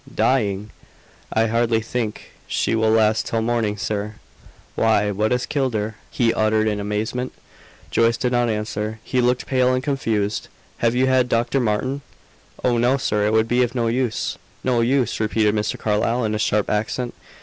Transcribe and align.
"Dying!" 0.15 0.71
"I 1.31 1.45
hardly 1.45 1.79
think 1.79 2.31
she 2.47 2.73
will 2.73 2.89
last 2.89 3.27
till 3.27 3.43
morning, 3.43 3.77
sir!" 3.77 4.15
"Why, 4.73 5.11
what 5.11 5.31
has 5.31 5.45
killed 5.45 5.75
her?" 5.75 5.95
he 6.09 6.33
uttered 6.33 6.67
in 6.67 6.79
amazement. 6.79 7.33
Joyce 7.91 8.17
did 8.17 8.31
not 8.31 8.49
answer. 8.49 8.97
She 9.05 9.21
looked 9.21 9.45
pale 9.45 9.75
and 9.75 9.83
confused. 9.83 10.47
"Have 10.79 10.95
you 10.95 11.05
had 11.05 11.29
Dr. 11.29 11.59
Martin?" 11.59 12.01
"Oh, 12.63 12.79
no, 12.79 12.97
sir. 12.97 13.27
It 13.27 13.33
would 13.33 13.47
be 13.47 13.61
of 13.61 13.75
no 13.75 13.85
use." 13.89 14.39
"No 14.63 14.81
use!" 14.81 15.19
repeated 15.19 15.53
Mr. 15.53 15.77
Carlyle, 15.77 16.25
in 16.25 16.33
a 16.33 16.39
sharp 16.39 16.67
accent. 16.67 17.13